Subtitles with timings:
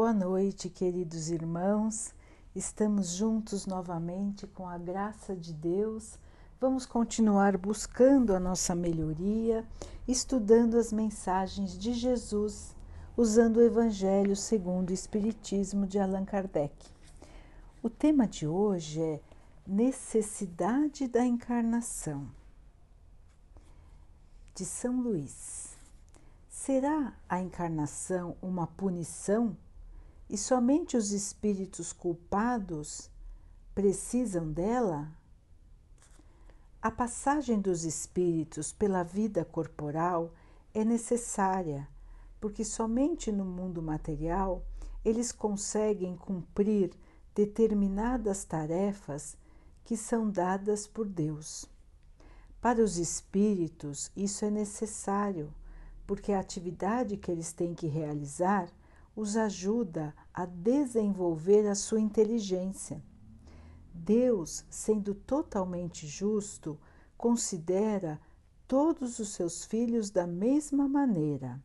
[0.00, 2.14] Boa noite, queridos irmãos.
[2.54, 6.16] Estamos juntos novamente com a graça de Deus.
[6.60, 9.66] Vamos continuar buscando a nossa melhoria,
[10.06, 12.76] estudando as mensagens de Jesus,
[13.16, 16.76] usando o Evangelho segundo o Espiritismo de Allan Kardec.
[17.82, 19.20] O tema de hoje é
[19.66, 22.30] Necessidade da Encarnação,
[24.54, 25.76] de São Luís.
[26.48, 29.56] Será a encarnação uma punição
[30.28, 33.10] e somente os espíritos culpados
[33.74, 35.10] precisam dela?
[36.80, 40.32] A passagem dos espíritos pela vida corporal
[40.74, 41.88] é necessária,
[42.40, 44.64] porque somente no mundo material
[45.04, 46.92] eles conseguem cumprir
[47.34, 49.36] determinadas tarefas
[49.84, 51.66] que são dadas por Deus.
[52.60, 55.52] Para os espíritos, isso é necessário,
[56.06, 58.68] porque a atividade que eles têm que realizar
[59.18, 63.02] os ajuda a desenvolver a sua inteligência.
[63.92, 66.78] Deus, sendo totalmente justo,
[67.16, 68.20] considera
[68.68, 71.60] todos os seus filhos da mesma maneira.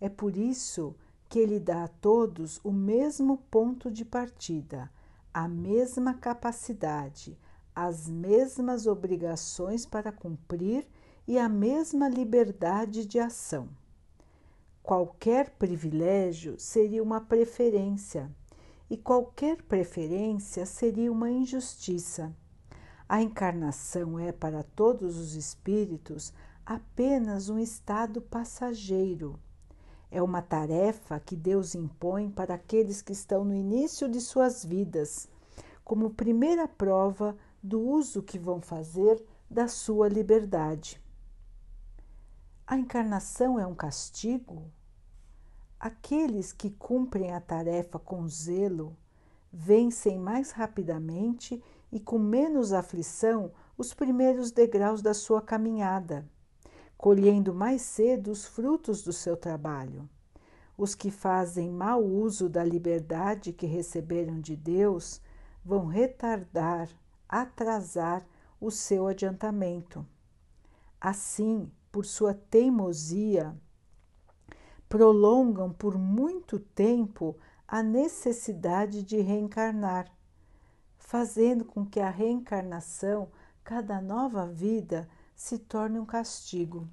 [0.00, 0.96] É por isso
[1.28, 4.90] que ele dá a todos o mesmo ponto de partida,
[5.32, 7.38] a mesma capacidade,
[7.76, 10.84] as mesmas obrigações para cumprir
[11.28, 13.68] e a mesma liberdade de ação.
[14.86, 18.30] Qualquer privilégio seria uma preferência,
[18.88, 22.32] e qualquer preferência seria uma injustiça.
[23.08, 26.32] A encarnação é para todos os espíritos
[26.64, 29.40] apenas um estado passageiro.
[30.08, 35.28] É uma tarefa que Deus impõe para aqueles que estão no início de suas vidas,
[35.84, 41.02] como primeira prova do uso que vão fazer da sua liberdade.
[42.64, 44.75] A encarnação é um castigo?
[45.78, 48.96] Aqueles que cumprem a tarefa com zelo
[49.52, 56.26] vencem mais rapidamente e com menos aflição os primeiros degraus da sua caminhada,
[56.96, 60.08] colhendo mais cedo os frutos do seu trabalho.
[60.78, 65.20] Os que fazem mau uso da liberdade que receberam de Deus
[65.64, 66.88] vão retardar,
[67.28, 68.26] atrasar
[68.60, 70.06] o seu adiantamento.
[71.00, 73.56] Assim, por sua teimosia,
[74.96, 77.36] prolongam por muito tempo
[77.68, 80.10] a necessidade de reencarnar,
[80.96, 83.28] fazendo com que a reencarnação,
[83.62, 86.88] cada nova vida, se torne um castigo.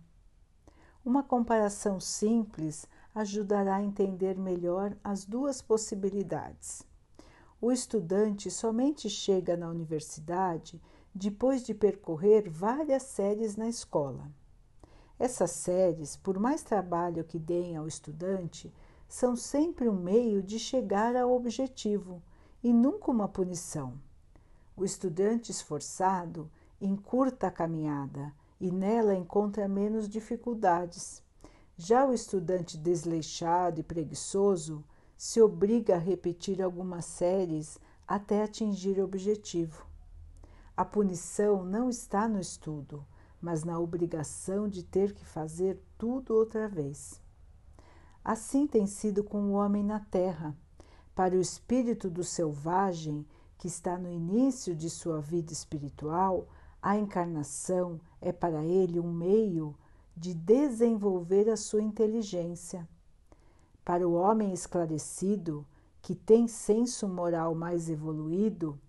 [1.05, 6.85] Uma comparação simples ajudará a entender melhor as duas possibilidades.
[7.61, 10.81] O estudante somente chega na universidade
[11.15, 14.29] depois de percorrer várias séries na escola.
[15.23, 18.69] Essas séries, por mais trabalho que deem ao estudante,
[19.07, 22.21] são sempre um meio de chegar ao objetivo
[22.61, 23.93] e nunca uma punição.
[24.75, 26.51] O estudante esforçado
[26.81, 31.23] encurta a caminhada e nela encontra menos dificuldades.
[31.77, 34.83] Já o estudante desleixado e preguiçoso
[35.15, 39.85] se obriga a repetir algumas séries até atingir o objetivo.
[40.75, 43.05] A punição não está no estudo,
[43.43, 47.21] mas na obrigação de ter que fazer tudo outra vez.
[48.23, 50.55] Assim tem sido com o homem na terra.
[51.13, 53.27] Para o espírito do selvagem,
[53.57, 56.47] que está no início de sua vida espiritual,
[56.81, 59.75] a encarnação é para ele um meio
[60.15, 62.87] de desenvolver a sua inteligência.
[63.83, 65.67] Para o homem esclarecido,
[66.01, 68.79] que tem senso moral mais evoluído,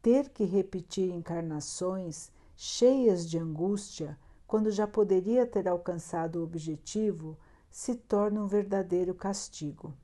[0.00, 2.32] ter que repetir encarnações
[2.62, 7.34] cheias de angústia, quando já poderia ter alcançado o objetivo,
[7.70, 9.94] se torna um verdadeiro castigo.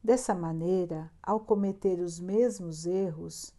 [0.00, 3.52] Dessa maneira, ao cometer os mesmos erros,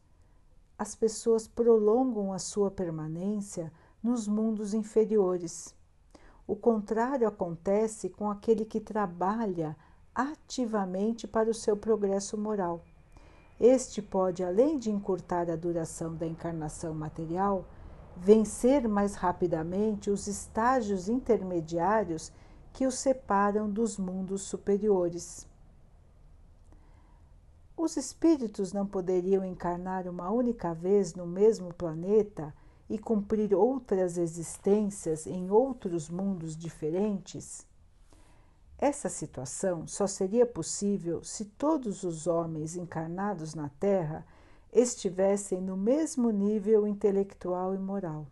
[0.80, 5.76] as pessoas prolongam a sua permanência nos mundos inferiores.
[6.48, 9.76] O contrário acontece com aquele que trabalha
[10.16, 12.86] ativamente para o seu progresso moral.
[13.60, 17.66] Este pode, além de encurtar a duração da encarnação material,
[18.16, 22.32] vencer mais rapidamente os estágios intermediários
[22.72, 25.48] que os separam dos mundos superiores.
[27.76, 32.54] Os espíritos não poderiam encarnar uma única vez no mesmo planeta
[32.90, 37.66] e cumprir outras existências em outros mundos diferentes?
[38.78, 44.26] Essa situação só seria possível se todos os homens encarnados na Terra
[44.74, 48.28] estivessem no mesmo nível intelectual e moral.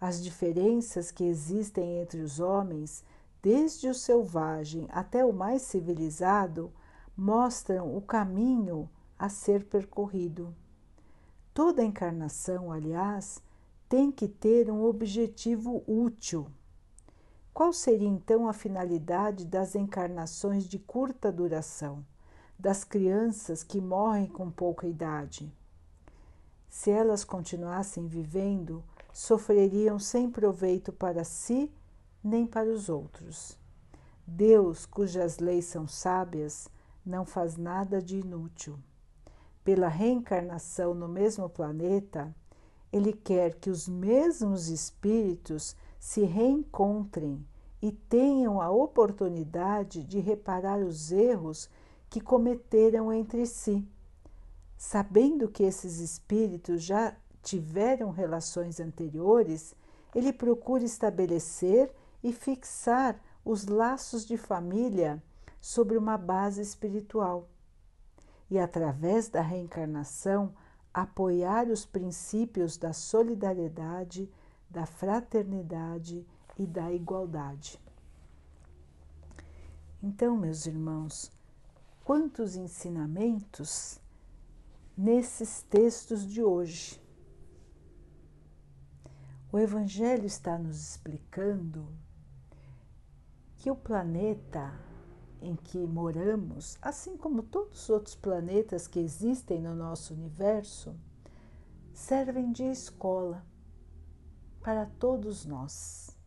[0.00, 3.04] As diferenças que existem entre os homens,
[3.42, 6.72] desde o selvagem até o mais civilizado,
[7.16, 8.88] mostram o caminho
[9.18, 10.54] a ser percorrido.
[11.52, 13.42] Toda encarnação, aliás,
[13.88, 16.46] tem que ter um objetivo útil.
[17.52, 22.06] Qual seria então a finalidade das encarnações de curta duração,
[22.60, 25.50] das crianças que morrem com pouca idade?
[26.68, 28.84] Se elas continuassem vivendo,
[29.14, 31.72] sofreriam sem proveito para si
[32.22, 33.58] nem para os outros.
[34.26, 36.68] Deus, cujas leis são sábias,
[37.04, 38.78] não faz nada de inútil.
[39.64, 42.34] Pela reencarnação no mesmo planeta,
[42.92, 47.42] Ele quer que os mesmos espíritos se reencontrem
[47.80, 51.70] e tenham a oportunidade de reparar os erros
[52.10, 53.88] que cometeram entre si,
[54.76, 59.74] sabendo que esses espíritos já tiveram relações anteriores,
[60.14, 65.22] ele procura estabelecer e fixar os laços de família
[65.60, 67.48] sobre uma base espiritual
[68.50, 70.52] e, através da reencarnação,
[70.92, 74.28] apoiar os princípios da solidariedade,
[74.68, 76.26] da fraternidade
[76.58, 77.80] e da igualdade.
[80.02, 81.30] Então, meus irmãos,
[82.10, 84.00] quantos ensinamentos
[84.98, 87.00] nesses textos de hoje.
[89.52, 91.86] O Evangelho está nos explicando
[93.58, 94.74] que o planeta
[95.40, 100.96] em que moramos, assim como todos os outros planetas que existem no nosso universo,
[101.94, 103.46] servem de escola
[104.60, 106.18] para todos nós.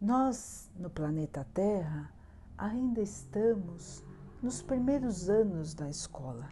[0.00, 2.12] Nós, no planeta Terra,
[2.58, 4.02] ainda estamos
[4.42, 6.50] nos primeiros anos da escola.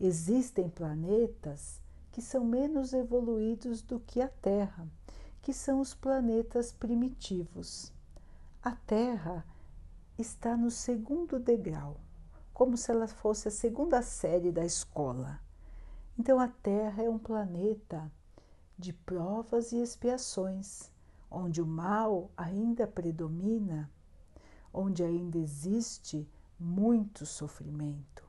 [0.00, 4.86] Existem planetas que são menos evoluídos do que a Terra,
[5.40, 7.92] que são os planetas primitivos.
[8.62, 9.46] A Terra
[10.18, 11.96] está no segundo degrau,
[12.52, 15.40] como se ela fosse a segunda série da escola.
[16.18, 18.10] Então a Terra é um planeta
[18.76, 20.90] de provas e expiações,
[21.30, 23.88] onde o mal ainda predomina,
[24.72, 26.28] onde ainda existe
[26.58, 28.24] muito sofrimento,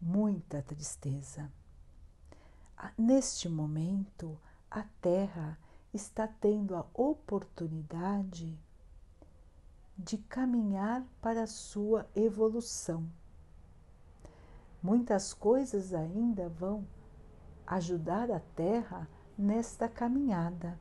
[0.00, 1.50] muita tristeza.
[2.96, 4.38] Neste momento,
[4.70, 5.58] a Terra
[5.92, 8.58] está tendo a oportunidade
[9.96, 13.08] de caminhar para a sua evolução.
[14.82, 16.86] Muitas coisas ainda vão
[17.66, 20.78] ajudar a Terra nesta caminhada,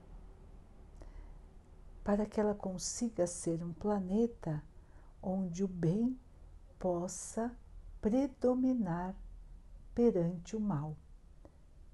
[2.04, 4.64] para que ela consiga ser um planeta
[5.22, 6.18] onde o bem
[6.80, 7.52] possa
[8.02, 9.16] predominar
[9.94, 10.96] perante o mal.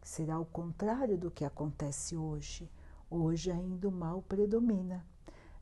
[0.01, 2.69] Será o contrário do que acontece hoje.
[3.09, 5.05] Hoje ainda o mal predomina,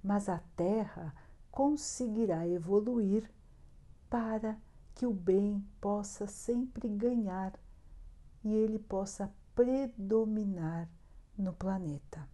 [0.03, 1.13] mas a Terra
[1.51, 3.29] conseguirá evoluir
[4.09, 4.57] para
[4.95, 7.53] que o bem possa sempre ganhar
[8.43, 10.89] e ele possa predominar
[11.37, 12.27] no planeta.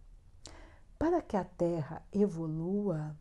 [0.98, 3.16] Para que a Terra evolua,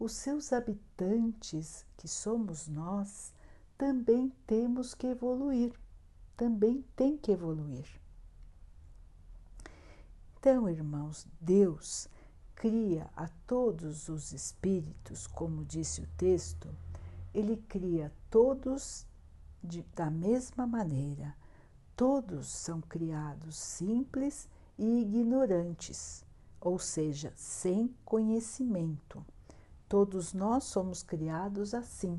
[0.00, 3.34] os seus habitantes, que somos nós,
[3.76, 5.74] também temos que evoluir,
[6.34, 7.86] também tem que evoluir.
[10.38, 12.08] Então, irmãos, Deus
[12.54, 16.74] cria a todos os espíritos, como disse o texto,
[17.34, 19.06] ele cria todos
[19.62, 21.36] de, da mesma maneira.
[21.94, 26.24] Todos são criados simples e ignorantes,
[26.58, 29.22] ou seja, sem conhecimento.
[29.90, 32.18] Todos nós somos criados assim.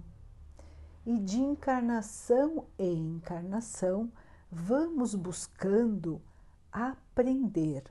[1.03, 4.11] E de encarnação em encarnação,
[4.51, 6.21] vamos buscando
[6.71, 7.83] aprender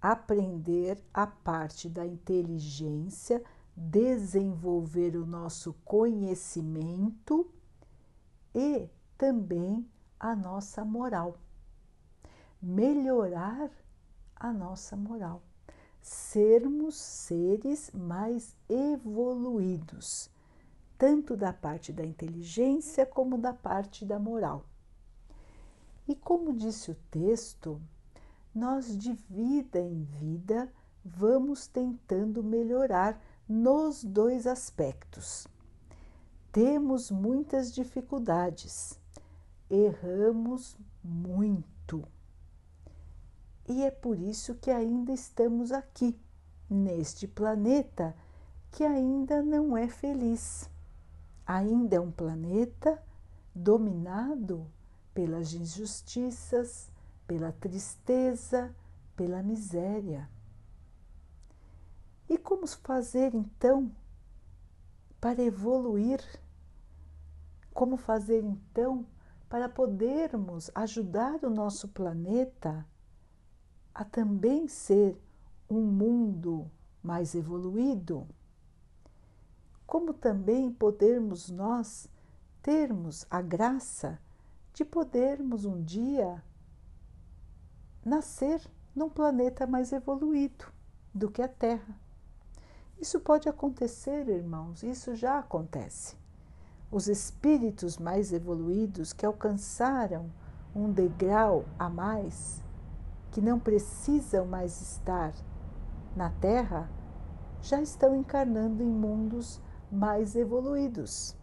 [0.00, 3.42] aprender a parte da inteligência,
[3.76, 7.50] desenvolver o nosso conhecimento
[8.54, 9.86] e também
[10.18, 11.36] a nossa moral.
[12.62, 13.70] Melhorar
[14.34, 15.42] a nossa moral.
[16.00, 20.30] Sermos seres mais evoluídos,
[20.96, 24.64] tanto da parte da inteligência como da parte da moral.
[26.08, 27.80] E como disse o texto,
[28.54, 30.72] nós de vida em vida
[31.04, 35.46] vamos tentando melhorar nos dois aspectos.
[36.52, 38.98] Temos muitas dificuldades,
[39.68, 42.02] erramos muito.
[43.70, 46.20] E é por isso que ainda estamos aqui,
[46.68, 48.16] neste planeta
[48.72, 50.68] que ainda não é feliz.
[51.46, 53.00] Ainda é um planeta
[53.54, 54.66] dominado
[55.14, 56.90] pelas injustiças,
[57.28, 58.74] pela tristeza,
[59.14, 60.28] pela miséria.
[62.28, 63.92] E como fazer então
[65.20, 66.20] para evoluir?
[67.72, 69.06] Como fazer então
[69.48, 72.84] para podermos ajudar o nosso planeta
[74.00, 75.14] a também ser
[75.68, 76.70] um mundo
[77.02, 78.26] mais evoluído?
[79.86, 82.08] Como também podermos nós
[82.62, 84.18] termos a graça
[84.72, 86.42] de podermos um dia
[88.02, 88.66] nascer
[88.96, 90.64] num planeta mais evoluído
[91.12, 91.94] do que a Terra?
[92.98, 96.16] Isso pode acontecer, irmãos, isso já acontece
[96.90, 100.32] os espíritos mais evoluídos que alcançaram
[100.74, 102.62] um degrau a mais,
[103.30, 105.32] que não precisam mais estar
[106.16, 106.90] na Terra,
[107.62, 109.60] já estão encarnando em mundos
[109.90, 111.36] mais evoluídos,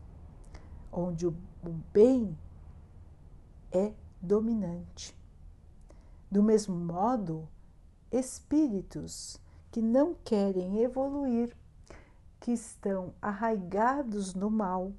[0.91, 1.35] onde o,
[1.93, 2.37] bem
[3.71, 5.17] é dominante.
[6.29, 7.47] Do mesmo modo,
[8.11, 9.39] espíritos
[9.71, 11.55] que não querem evoluir,
[12.39, 14.91] que estão arraigados no mal,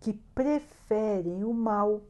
[0.00, 2.02] que preferem o mal,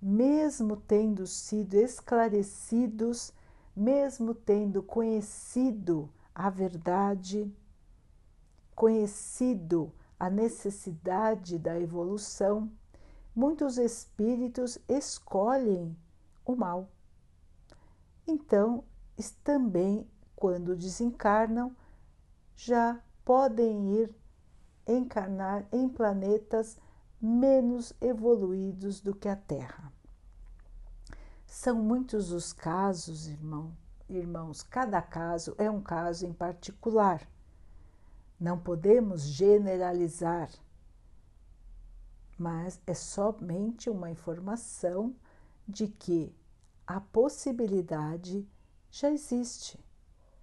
[0.00, 3.32] mesmo tendo sido esclarecidos,
[3.74, 7.52] mesmo tendo conhecido a verdade,
[8.74, 12.70] conhecido a necessidade da evolução,
[13.34, 15.96] muitos espíritos escolhem
[16.44, 16.88] o mal.
[18.26, 18.84] Então,
[19.42, 21.74] também, quando desencarnam,
[22.54, 24.14] já podem ir
[24.86, 26.78] encarnar em planetas
[27.20, 29.92] menos evoluídos do que a Terra.
[31.46, 33.76] São muitos os casos, irmão,
[34.08, 37.28] irmãos, cada caso é um caso em particular.
[38.38, 40.50] Não podemos generalizar,
[42.38, 45.14] mas é somente uma informação
[45.66, 46.32] de que
[46.86, 48.46] a possibilidade
[48.90, 49.78] já existe.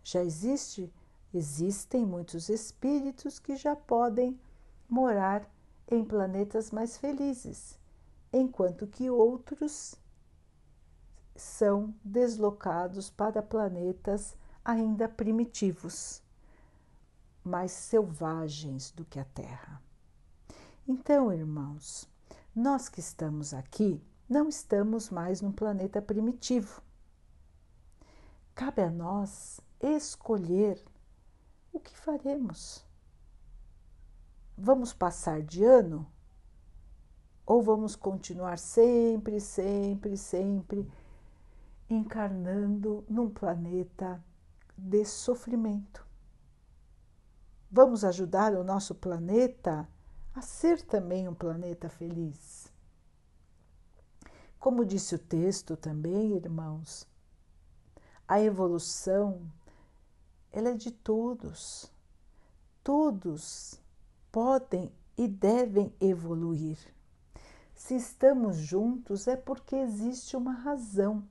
[0.03, 0.93] Já existe,
[1.33, 4.39] existem muitos espíritos que já podem
[4.89, 5.49] morar
[5.89, 7.79] em planetas mais felizes,
[8.31, 9.95] enquanto que outros
[11.35, 16.21] são deslocados para planetas ainda primitivos,
[17.43, 19.81] mais selvagens do que a Terra.
[20.87, 22.07] Então, irmãos,
[22.55, 26.81] nós que estamos aqui não estamos mais num planeta primitivo.
[28.53, 30.83] Cabe a nós escolher
[31.73, 32.84] o que faremos.
[34.57, 36.09] Vamos passar de ano?
[37.45, 40.89] Ou vamos continuar sempre, sempre, sempre
[41.89, 44.23] encarnando num planeta
[44.77, 46.07] de sofrimento?
[47.69, 49.87] Vamos ajudar o nosso planeta
[50.33, 52.71] a ser também um planeta feliz.
[54.57, 57.05] Como disse o texto também, irmãos,
[58.25, 59.41] a evolução
[60.49, 61.91] ela é de todos.
[62.81, 63.83] Todos
[64.35, 66.77] podem e devem evoluir.
[67.73, 71.25] Se estamos juntos é porque existe uma razão.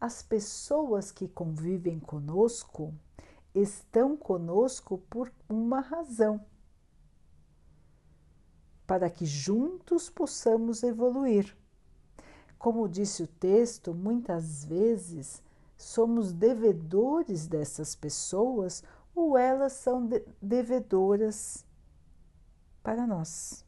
[0.00, 2.94] As pessoas que convivem conosco
[3.52, 6.46] estão conosco por uma razão.
[8.86, 11.52] Para que juntos possamos evoluir.
[12.60, 15.42] Como disse o texto, muitas vezes
[15.76, 18.84] somos devedores dessas pessoas
[19.16, 20.08] ou elas são
[20.40, 21.66] devedoras
[22.82, 23.64] para nós.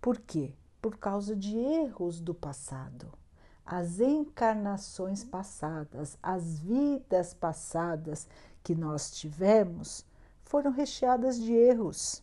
[0.00, 0.54] Por quê?
[0.80, 3.12] Por causa de erros do passado.
[3.64, 8.28] As encarnações passadas, as vidas passadas
[8.62, 10.06] que nós tivemos
[10.44, 12.22] foram recheadas de erros.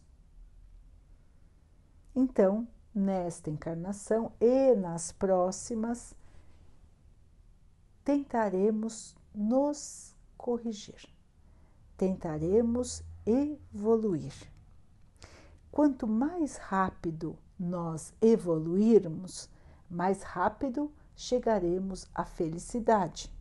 [2.16, 6.16] Então, nesta encarnação e nas próximas,
[8.06, 11.10] tentaremos nos corrigir,
[11.98, 14.53] tentaremos evoluir.
[15.74, 19.50] Quanto mais rápido nós evoluirmos,
[19.90, 23.34] mais rápido chegaremos à felicidade.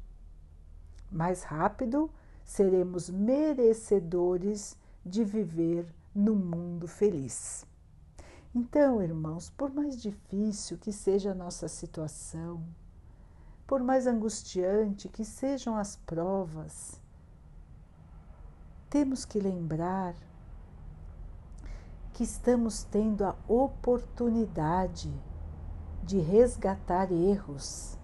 [1.11, 2.11] Mais rápido
[2.43, 7.67] seremos merecedores de viver no mundo feliz.
[8.55, 12.65] Então, irmãos, por mais difícil que seja a nossa situação,
[13.67, 16.99] por mais angustiante que sejam as provas,
[18.89, 20.15] temos que lembrar
[22.13, 25.13] que estamos tendo a oportunidade
[26.03, 27.99] de resgatar erros,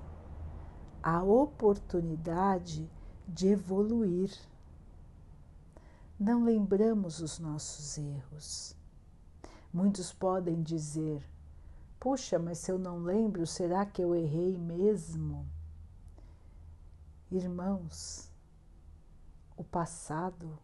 [1.03, 2.91] a oportunidade
[3.27, 4.33] de evoluir.
[6.19, 8.75] Não lembramos os nossos erros.
[9.73, 11.23] Muitos podem dizer:
[12.01, 15.47] Puxa, mas se eu não lembro, será que eu errei mesmo?
[17.31, 18.33] Irmãos,
[19.55, 20.59] o passado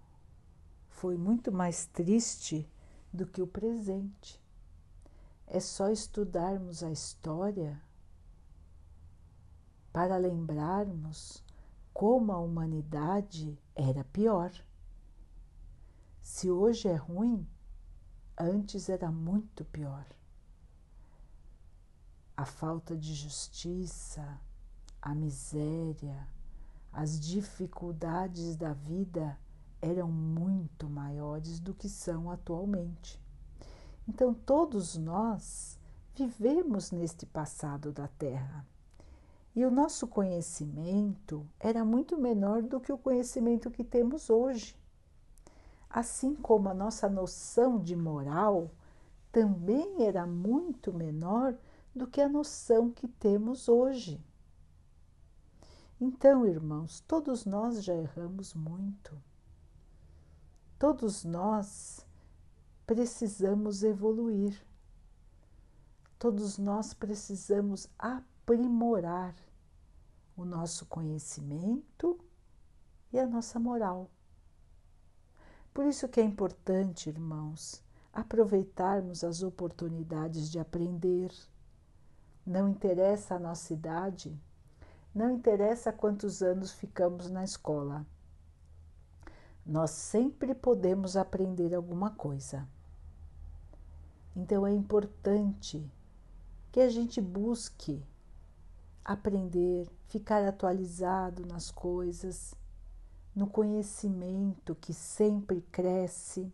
[0.89, 2.67] foi muito mais triste
[3.15, 4.43] do que o presente.
[5.47, 7.81] é só estudarmos a história
[9.93, 11.45] para lembrarmos
[11.93, 14.51] como a humanidade era pior.
[16.23, 17.47] Se hoje é ruim,
[18.37, 20.07] antes era muito pior.
[22.37, 24.41] A falta de justiça,
[25.01, 26.27] a miséria,
[26.93, 29.39] as dificuldades da vida
[29.85, 33.21] eram muito maiores do que são atualmente.
[34.09, 35.79] Então, todos nós
[36.15, 38.67] vivemos neste passado da Terra.
[39.55, 44.77] E o nosso conhecimento era muito menor do que o conhecimento que temos hoje.
[45.89, 48.71] Assim como a nossa noção de moral
[49.31, 51.57] também era muito menor
[51.95, 54.21] do que a noção que temos hoje.
[56.01, 59.17] Então, irmãos, todos nós já erramos muito.
[60.79, 62.05] Todos nós
[62.87, 64.61] precisamos evoluir.
[66.19, 69.35] Todos nós precisamos aprimorar
[70.37, 72.19] o nosso conhecimento
[73.13, 74.11] e a nossa moral.
[75.73, 81.33] Por isso que é importante, irmãos, aproveitarmos as oportunidades de aprender.
[82.45, 84.39] Não interessa a nossa idade,
[85.15, 88.07] não interessa quantos anos ficamos na escola.
[89.67, 92.69] Nós sempre podemos aprender alguma coisa.
[94.37, 95.91] Então é importante
[96.71, 98.05] que a gente busque
[99.03, 102.55] aprender, ficar atualizado nas coisas,
[103.35, 106.53] no conhecimento que sempre cresce.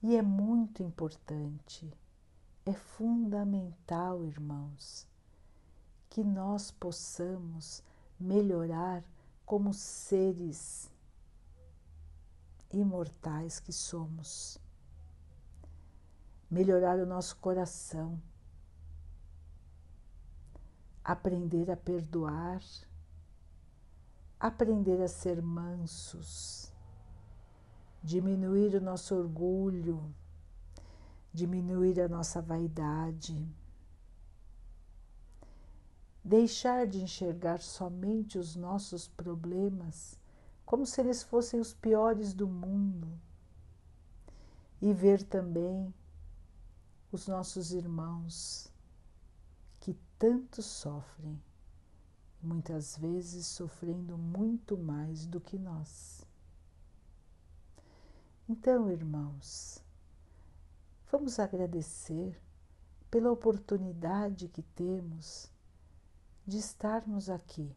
[0.00, 1.92] E é muito importante,
[2.64, 5.06] é fundamental, irmãos,
[6.08, 7.82] que nós possamos
[8.20, 9.02] melhorar
[9.44, 10.91] como seres
[12.72, 14.58] imortais que somos.
[16.50, 18.20] Melhorar o nosso coração.
[21.04, 22.62] Aprender a perdoar,
[24.38, 26.72] aprender a ser mansos,
[28.00, 30.14] diminuir o nosso orgulho,
[31.32, 33.48] diminuir a nossa vaidade,
[36.22, 40.21] deixar de enxergar somente os nossos problemas
[40.72, 43.06] como se eles fossem os piores do mundo
[44.80, 45.92] e ver também
[47.12, 48.72] os nossos irmãos
[50.22, 51.42] tanto sofrem,
[52.40, 56.24] muitas vezes sofrendo muito mais do que nós.
[58.48, 59.82] Então, irmãos,
[61.10, 62.40] vamos agradecer
[63.10, 65.50] pela oportunidade que temos
[66.46, 67.74] de estarmos aqui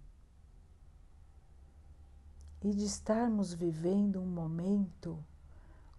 [2.65, 5.23] e de estarmos vivendo um momento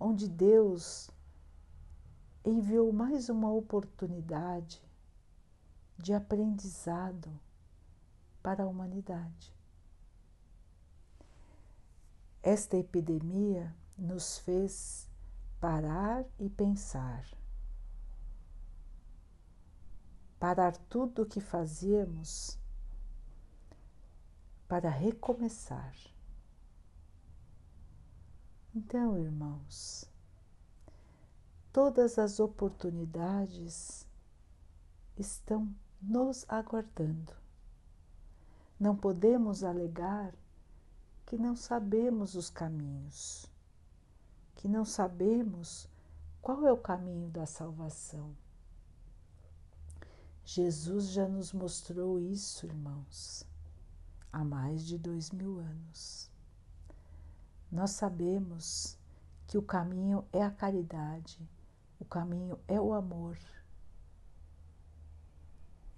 [0.00, 1.08] onde Deus
[2.44, 4.82] enviou mais uma oportunidade
[5.96, 7.30] de aprendizado
[8.42, 9.54] para a humanidade.
[12.42, 15.08] Esta epidemia nos fez
[15.60, 17.24] parar e pensar.
[20.40, 22.58] Parar tudo o que fazíamos
[24.66, 25.94] para recomeçar.
[28.78, 30.04] Então, irmãos,
[31.72, 34.06] todas as oportunidades
[35.16, 37.32] estão nos aguardando.
[38.78, 40.34] Não podemos alegar
[41.24, 43.50] que não sabemos os caminhos,
[44.56, 45.88] que não sabemos
[46.42, 48.36] qual é o caminho da salvação.
[50.44, 53.42] Jesus já nos mostrou isso, irmãos,
[54.30, 56.35] há mais de dois mil anos.
[57.70, 58.98] Nós sabemos
[59.46, 61.38] que o caminho é a caridade,
[62.00, 63.38] o caminho é o amor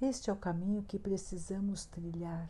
[0.01, 2.49] este é o caminho que precisamos trilhar.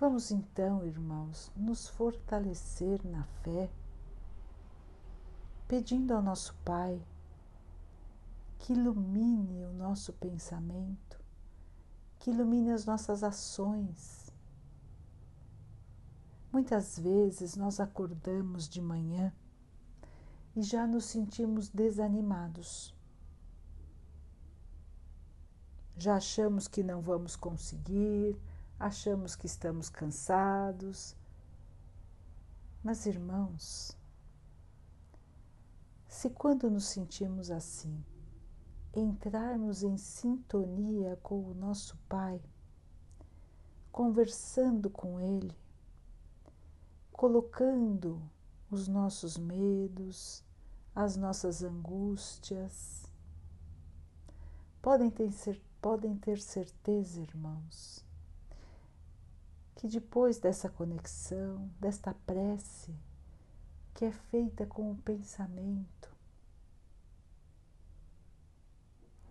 [0.00, 3.70] Vamos então, irmãos, nos fortalecer na fé,
[5.68, 6.98] pedindo ao nosso Pai
[8.58, 11.20] que ilumine o nosso pensamento,
[12.18, 14.21] que ilumine as nossas ações.
[16.52, 19.32] Muitas vezes nós acordamos de manhã
[20.54, 22.94] e já nos sentimos desanimados
[25.96, 28.36] já achamos que não vamos conseguir,
[28.78, 31.14] achamos que estamos cansados.
[32.82, 33.96] Mas, irmãos,
[36.08, 38.04] se quando nos sentimos assim,
[38.94, 42.42] entrarmos em sintonia com o nosso Pai,
[43.92, 45.56] conversando com Ele,
[47.12, 48.20] colocando
[48.70, 50.42] os nossos medos,
[50.94, 53.04] as nossas angústias.
[54.80, 55.30] Podem ter,
[55.80, 58.04] podem ter certeza, irmãos,
[59.76, 62.94] que depois dessa conexão, desta prece,
[63.94, 66.10] que é feita com o pensamento,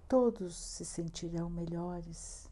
[0.08, 2.50] todos se sentirão melhores.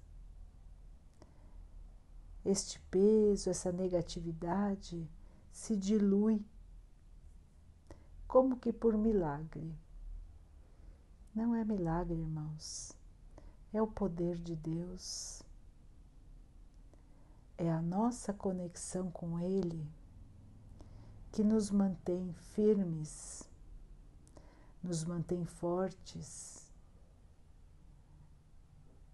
[2.44, 5.08] Este peso, essa negatividade
[5.60, 6.42] se dilui.
[8.28, 9.76] Como que por milagre.
[11.36, 12.94] Não é milagre, irmãos,
[13.74, 15.44] é o poder de Deus,
[17.58, 19.88] é a nossa conexão com Ele
[21.32, 23.48] que nos mantém firmes,
[24.84, 26.70] nos mantém fortes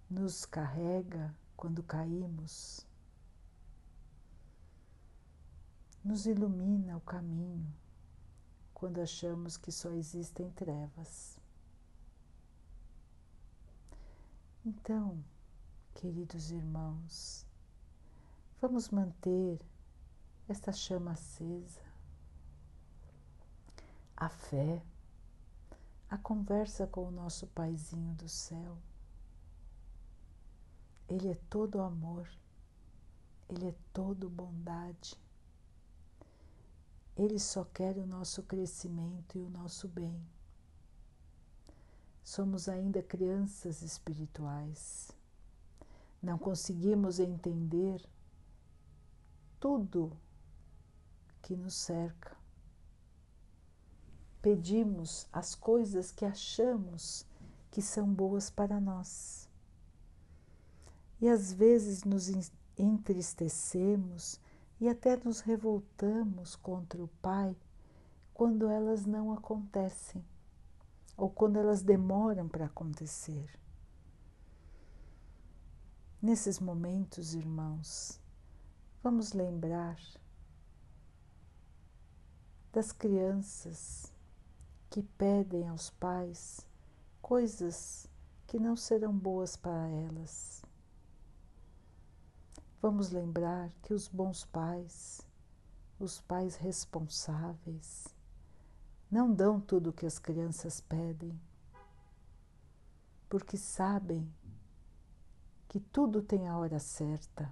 [0.10, 2.86] nos carrega quando caímos,
[6.06, 7.70] nos ilumina o caminho
[8.74, 11.38] quando achamos que só existem trevas.
[14.64, 15.22] Então,
[15.96, 17.46] queridos irmãos,
[18.62, 19.60] vamos manter
[20.48, 21.82] esta chama acesa,
[24.16, 24.82] a fé,
[26.10, 28.78] a conversa com o nosso Paizinho do céu
[31.08, 32.28] ele é todo amor,
[33.48, 35.16] Ele é todo bondade.
[37.16, 40.20] Ele só quer o nosso crescimento e o nosso bem.
[42.24, 45.12] Somos ainda crianças espirituais.
[46.22, 48.02] Não conseguimos entender
[49.60, 50.12] tudo
[51.42, 52.36] que nos cerca.
[54.42, 57.26] Pedimos as coisas que achamos
[57.72, 59.46] que são boas para nós
[61.20, 62.30] e às vezes nos
[62.78, 64.40] entristecemos
[64.86, 67.58] e até nos revoltamos contra o Pai
[68.36, 70.24] quando elas não acontecem
[71.18, 73.50] ou quando elas demoram para acontecer.
[76.22, 78.22] Nesses momentos, irmãos,
[79.02, 79.98] vamos lembrar
[82.72, 84.14] das crianças
[84.92, 86.68] que pedem aos pais
[87.24, 88.08] coisas
[88.46, 90.65] que não serão boas para elas.
[92.88, 95.20] Vamos lembrar que os bons pais,
[96.00, 98.08] os pais responsáveis,
[99.10, 101.34] não dão tudo o que as crianças pedem,
[103.28, 104.32] porque sabem
[105.68, 107.52] que tudo tem a hora certa,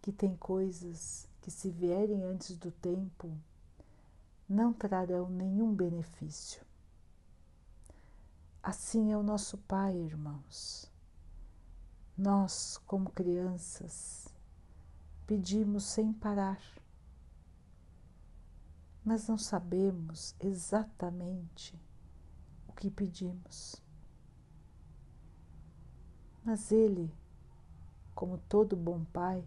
[0.00, 3.36] que tem coisas que, se vierem antes do tempo,
[4.48, 6.64] não trarão nenhum benefício.
[8.62, 10.91] Assim é o nosso Pai, irmãos.
[12.22, 14.32] Nós, como crianças,
[15.26, 16.62] pedimos sem parar,
[19.04, 21.76] mas não sabemos exatamente
[22.68, 23.74] o que pedimos.
[26.44, 27.12] Mas Ele,
[28.14, 29.44] como todo bom Pai,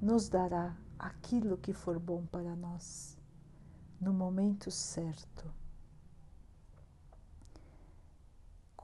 [0.00, 3.18] nos dará aquilo que for bom para nós,
[4.00, 5.63] no momento certo.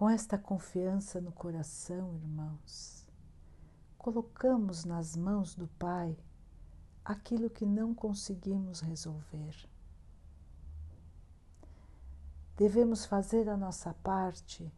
[0.00, 3.06] Com esta confiança no coração, irmãos,
[3.98, 6.16] colocamos nas mãos do Pai
[7.04, 9.54] aquilo que não conseguimos resolver.
[12.56, 14.72] Devemos fazer a nossa parte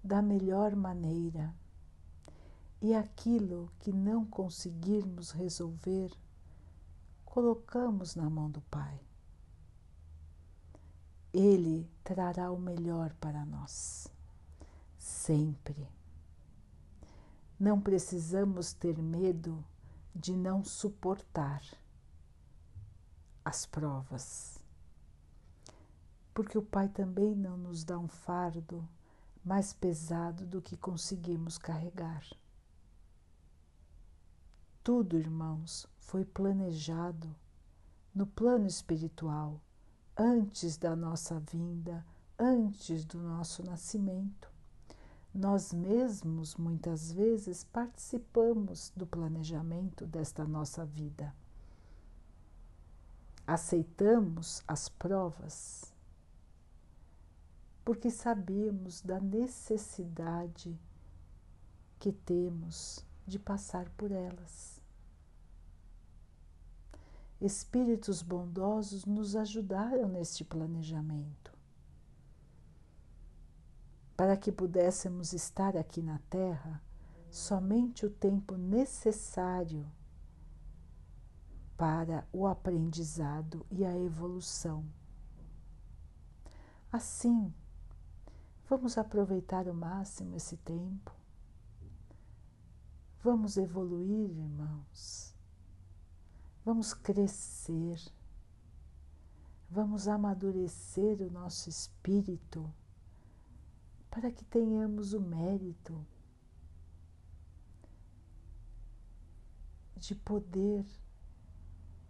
[0.00, 1.52] da melhor maneira
[2.80, 6.12] e aquilo que não conseguirmos resolver,
[7.24, 9.00] colocamos na mão do Pai.
[11.32, 14.16] Ele trará o melhor para nós
[15.08, 15.88] sempre.
[17.58, 19.64] Não precisamos ter medo
[20.14, 21.62] de não suportar
[23.44, 24.62] as provas,
[26.34, 28.86] porque o Pai também não nos dá um fardo
[29.44, 32.24] mais pesado do que conseguimos carregar.
[34.84, 37.34] Tudo, irmãos, foi planejado
[38.14, 39.60] no plano espiritual
[40.16, 42.06] antes da nossa vinda,
[42.38, 44.57] antes do nosso nascimento.
[45.38, 51.32] Nós mesmos, muitas vezes, participamos do planejamento desta nossa vida.
[53.46, 55.94] Aceitamos as provas
[57.84, 60.76] porque sabemos da necessidade
[62.00, 64.82] que temos de passar por elas.
[67.40, 71.47] Espíritos bondosos nos ajudaram neste planejamento
[74.18, 76.82] para que pudéssemos estar aqui na Terra
[77.30, 79.88] somente o tempo necessário
[81.76, 84.84] para o aprendizado e a evolução.
[86.90, 87.54] Assim,
[88.68, 91.14] vamos aproveitar ao máximo esse tempo.
[93.22, 95.32] Vamos evoluir, irmãos.
[96.64, 98.00] Vamos crescer.
[99.70, 102.68] Vamos amadurecer o nosso espírito
[104.18, 106.04] para que tenhamos o mérito
[109.96, 110.84] de poder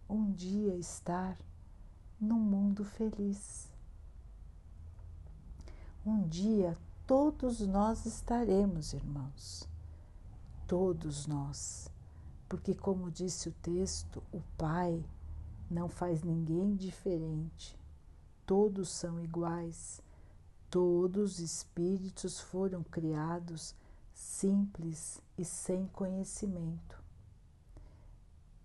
[0.09, 1.37] um dia estar
[2.19, 3.71] num mundo feliz.
[6.03, 9.69] Um dia todos nós estaremos, irmãos,
[10.65, 11.91] todos nós,
[12.47, 15.05] porque, como disse o texto, o Pai
[15.69, 17.77] não faz ninguém diferente,
[18.47, 20.01] todos são iguais,
[20.69, 23.75] todos os espíritos foram criados
[24.13, 26.99] simples e sem conhecimento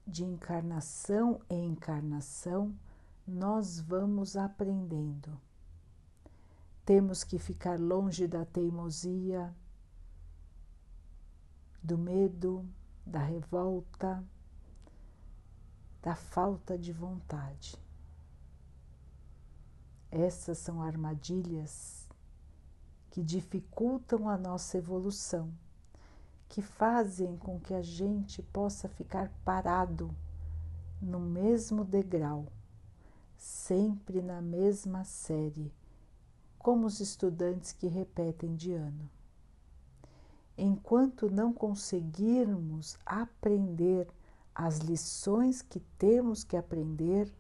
[0.07, 2.75] de encarnação em encarnação,
[3.27, 5.41] nós vamos aprendendo.
[6.85, 9.55] Temos que ficar longe da teimosia,
[11.83, 12.69] do medo,
[13.05, 14.23] da revolta,
[16.03, 17.83] da falta de vontade.
[20.17, 22.09] Essas são armadilhas
[23.11, 25.53] que dificultam a nossa evolução
[26.49, 30.15] que fazem com que a gente possa ficar parado
[31.03, 32.47] no mesmo degrau,
[33.37, 35.75] sempre na mesma série,
[36.61, 39.11] como os estudantes que repetem de ano.
[40.57, 44.07] Enquanto não conseguirmos aprender
[44.55, 47.35] as lições que temos que aprender,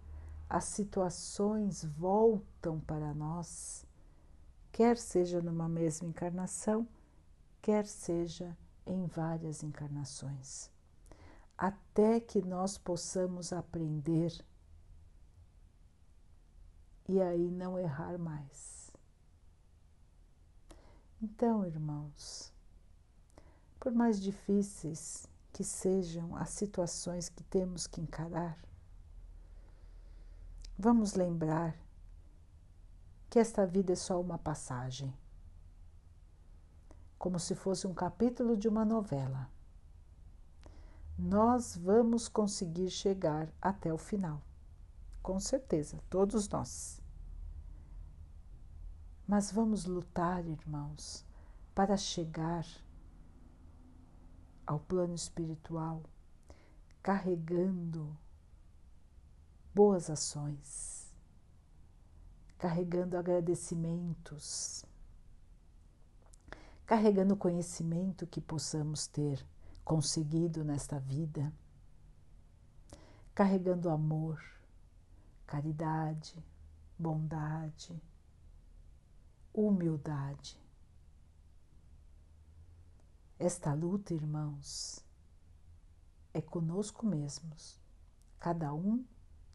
[0.48, 3.86] as situações voltam para nós,
[4.70, 6.86] quer seja numa mesma encarnação,
[7.62, 10.70] quer seja em várias encarnações,
[11.56, 14.44] até que nós possamos aprender
[17.08, 18.92] e aí não errar mais.
[21.22, 22.52] Então, irmãos,
[23.80, 28.58] por mais difíceis que sejam as situações que temos que encarar,
[30.78, 31.76] vamos lembrar
[33.30, 35.12] que esta vida é só uma passagem
[37.18, 39.50] como se fosse um capítulo de uma novela.
[41.18, 44.42] Nós vamos conseguir chegar até o final,
[45.22, 47.00] com certeza, todos nós.
[49.26, 51.24] Mas vamos lutar, irmãos,
[51.74, 52.66] para chegar
[54.66, 56.02] ao plano espiritual
[57.02, 58.16] carregando
[59.74, 61.12] boas ações,
[62.58, 64.86] carregando agradecimentos
[66.86, 69.44] carregando conhecimento que possamos ter
[69.84, 71.52] conseguido nesta vida,
[73.34, 74.42] carregando amor,
[75.46, 76.36] caridade,
[76.98, 78.00] bondade,
[79.52, 80.60] humildade.
[83.38, 85.04] Esta luta, irmãos,
[86.32, 87.80] é conosco mesmos,
[88.38, 89.04] cada um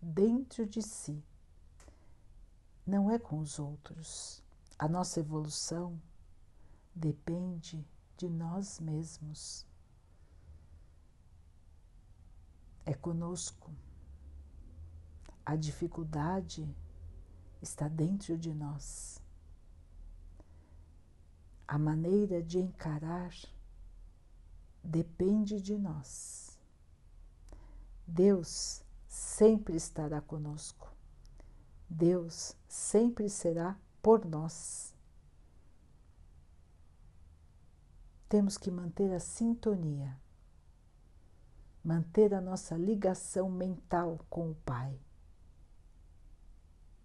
[0.01, 1.23] dentro de si,
[2.85, 4.43] não é com os outros.
[4.77, 6.01] A nossa evolução
[6.95, 7.85] depende
[8.17, 9.65] de nós mesmos.
[12.85, 13.71] É conosco.
[15.45, 16.67] A dificuldade
[17.61, 19.21] está dentro de nós.
[21.67, 23.31] A maneira de encarar
[24.83, 26.57] depende de nós.
[28.07, 30.89] Deus sempre estará conosco.
[31.89, 34.95] Deus sempre será por nós.
[38.29, 40.15] temos que manter a sintonia,
[41.83, 44.95] manter a nossa ligação mental com o Pai.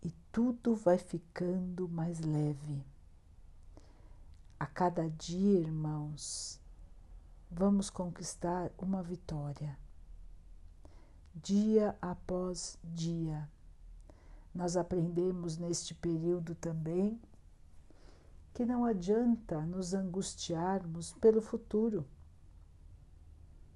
[0.02, 2.84] E tudo vai ficando mais leve.
[4.60, 6.60] A cada dia, irmãos,
[7.50, 9.78] vamos conquistar uma vitória.
[11.42, 13.48] Dia após dia.
[14.54, 17.20] Nós aprendemos neste período também
[18.54, 22.06] que não adianta nos angustiarmos pelo futuro.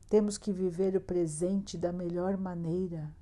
[0.09, 3.12] Temos que viver o presente da melhor maneira,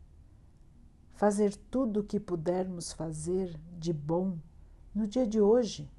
[1.15, 4.39] fazer tudo o que pudermos fazer de bom
[4.95, 5.91] no dia de hoje.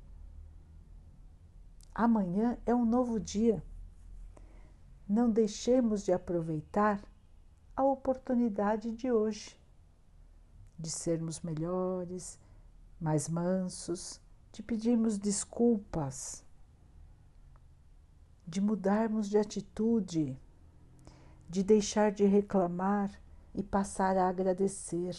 [1.93, 3.63] Amanhã é um novo dia.
[5.09, 7.01] Não deixemos de aproveitar
[7.77, 9.55] a oportunidade de hoje,
[10.79, 12.39] de sermos melhores,
[12.99, 14.19] mais mansos,
[14.51, 16.43] de pedirmos desculpas,
[18.47, 20.35] de mudarmos de atitude,
[21.47, 23.11] de deixar de reclamar
[23.53, 25.15] e passar a agradecer,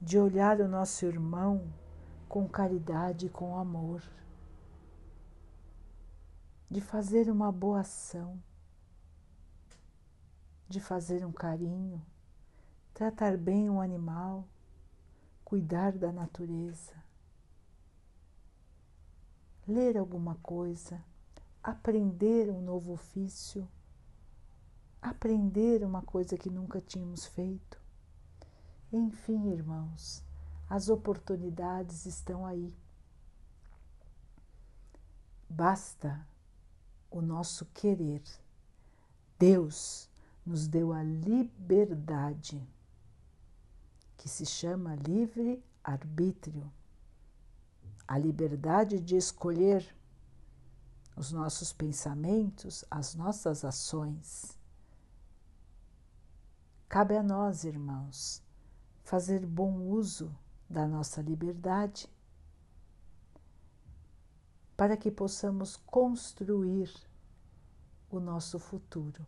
[0.00, 1.74] de olhar o nosso irmão
[2.28, 4.00] com caridade e com amor,
[6.70, 8.40] de fazer uma boa ação,
[10.70, 12.00] de fazer um carinho,
[12.94, 14.46] tratar bem um animal,
[15.44, 16.94] cuidar da natureza,
[19.66, 21.04] ler alguma coisa,
[21.60, 23.68] aprender um novo ofício,
[25.02, 27.82] aprender uma coisa que nunca tínhamos feito.
[28.92, 30.24] Enfim, irmãos,
[30.68, 32.72] as oportunidades estão aí.
[35.48, 36.24] Basta
[37.10, 38.22] o nosso querer.
[39.36, 40.09] Deus
[40.44, 42.66] nos deu a liberdade,
[44.16, 46.70] que se chama livre arbítrio,
[48.06, 49.96] a liberdade de escolher
[51.16, 54.58] os nossos pensamentos, as nossas ações.
[56.88, 58.42] Cabe a nós, irmãos,
[59.04, 60.34] fazer bom uso
[60.68, 62.08] da nossa liberdade
[64.76, 66.90] para que possamos construir
[68.10, 69.26] o nosso futuro.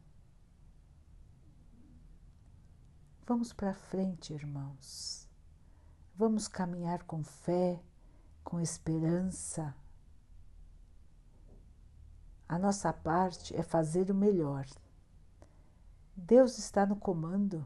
[3.25, 5.29] Vamos para frente, irmãos.
[6.17, 7.81] Vamos caminhar com fé,
[8.43, 9.75] com esperança.
[12.49, 14.67] A nossa parte é fazer o melhor.
[16.17, 17.65] Deus está no comando.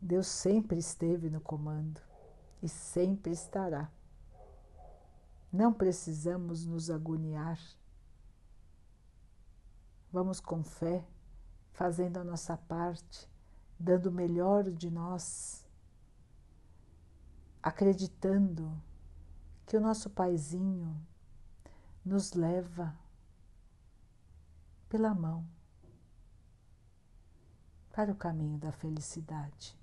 [0.00, 2.00] Deus sempre esteve no comando
[2.62, 3.92] e sempre estará.
[5.52, 7.60] Não precisamos nos agoniar.
[10.10, 11.06] Vamos com fé,
[11.74, 13.28] fazendo a nossa parte,
[13.78, 15.68] dando o melhor de nós,
[17.62, 18.80] acreditando
[19.66, 20.96] que o nosso Paizinho
[22.04, 22.96] nos leva
[24.88, 25.44] pela mão
[27.92, 29.76] para o caminho da felicidade.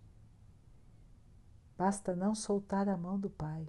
[1.77, 3.67] Basta não soltar a mão do Pai,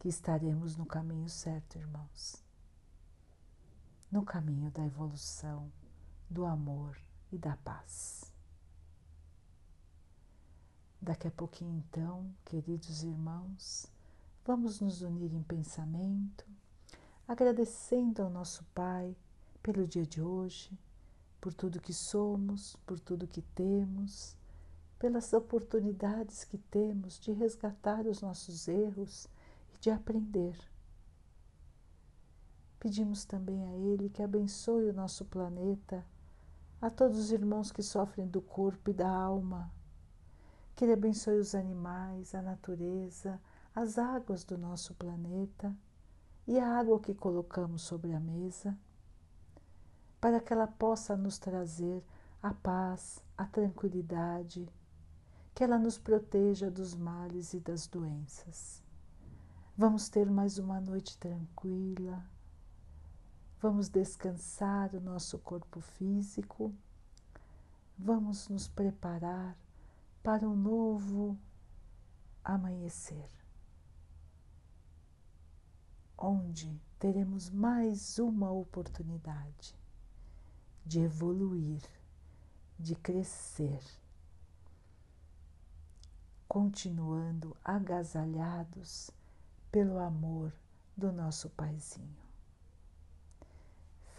[0.00, 2.49] que estaremos no caminho certo, irmãos.
[4.10, 5.70] No caminho da evolução,
[6.28, 6.98] do amor
[7.30, 8.32] e da paz.
[11.00, 13.86] Daqui a pouquinho, então, queridos irmãos,
[14.44, 16.44] vamos nos unir em pensamento,
[17.26, 19.16] agradecendo ao nosso Pai
[19.62, 20.76] pelo dia de hoje,
[21.40, 24.36] por tudo que somos, por tudo que temos
[25.00, 29.26] pelas oportunidades que temos de resgatar os nossos erros
[29.74, 30.54] e de aprender.
[32.80, 36.02] Pedimos também a Ele que abençoe o nosso planeta,
[36.80, 39.70] a todos os irmãos que sofrem do corpo e da alma,
[40.74, 43.38] que Ele abençoe os animais, a natureza,
[43.74, 45.76] as águas do nosso planeta
[46.48, 48.74] e a água que colocamos sobre a mesa,
[50.18, 52.02] para que ela possa nos trazer
[52.42, 54.66] a paz, a tranquilidade
[55.54, 58.82] que ela nos proteja dos males e das doenças.
[59.76, 62.24] Vamos ter mais uma noite tranquila,
[63.60, 66.74] vamos descansar o nosso corpo físico,
[67.98, 69.54] vamos nos preparar
[70.22, 71.38] para um novo
[72.42, 73.28] amanhecer,
[76.16, 79.76] onde teremos mais uma oportunidade
[80.84, 81.82] de evoluir,
[82.78, 83.82] de crescer.
[86.48, 89.10] Continuando agasalhados
[89.70, 90.52] pelo amor
[90.96, 92.19] do nosso Paizinho.